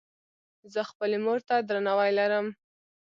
زۀ 0.73 0.81
خپلې 0.91 1.17
مور 1.25 1.39
ته 1.47 1.55
درناوی 1.67 2.11
لرم. 2.19 2.47